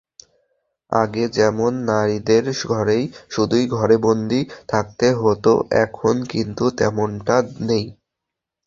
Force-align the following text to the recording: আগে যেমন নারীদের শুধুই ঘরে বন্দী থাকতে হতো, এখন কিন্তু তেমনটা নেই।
আগে 0.91 1.25
যেমন 1.29 1.71
নারীদের 1.89 2.43
শুধুই 3.31 3.65
ঘরে 3.75 3.95
বন্দী 3.97 4.41
থাকতে 4.67 5.07
হতো, 5.15 5.51
এখন 5.83 6.15
কিন্তু 6.25 6.63
তেমনটা 6.77 7.35
নেই। 7.61 7.85